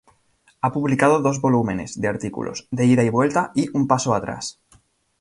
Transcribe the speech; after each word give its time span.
Ha 0.61 0.71
publicado 0.71 1.21
dos 1.21 1.39
volúmenes 1.41 2.01
de 2.01 2.07
artículos: 2.07 2.67
"De 2.71 2.85
ida 2.87 3.03
y 3.03 3.11
vuelta" 3.11 3.51
y 3.53 3.69
"Un 3.77 3.85
paso 3.87 4.15
atrás". 4.15 4.59